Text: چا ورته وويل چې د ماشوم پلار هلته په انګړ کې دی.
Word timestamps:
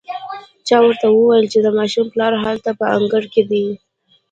چا 0.67 0.77
ورته 0.85 1.07
وويل 1.11 1.45
چې 1.53 1.59
د 1.61 1.67
ماشوم 1.77 2.05
پلار 2.13 2.33
هلته 2.45 2.69
په 2.79 2.85
انګړ 2.97 3.23
کې 3.33 3.43
دی. 3.49 3.65